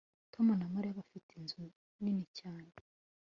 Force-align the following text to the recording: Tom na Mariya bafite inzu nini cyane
Tom 0.33 0.47
na 0.59 0.67
Mariya 0.73 0.99
bafite 0.99 1.29
inzu 1.39 1.61
nini 2.01 2.25
cyane 2.39 2.71